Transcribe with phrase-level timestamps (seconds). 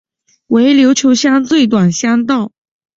[0.47, 2.51] 为琉球乡最短乡道。